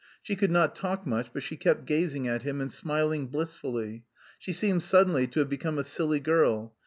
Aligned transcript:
She 0.23 0.35
could 0.35 0.49
not 0.49 0.73
talk 0.75 1.05
much 1.05 1.29
but 1.31 1.43
she 1.43 1.55
kept 1.55 1.85
gazing 1.85 2.27
at 2.27 2.41
him 2.41 2.59
and 2.59 2.71
smiling 2.71 3.27
blissfully. 3.27 4.03
She 4.39 4.51
seemed 4.51 4.81
suddenly 4.81 5.27
to 5.27 5.41
have 5.41 5.49
become 5.49 5.77
a 5.77 5.83
silly 5.83 6.19
girl. 6.19 6.73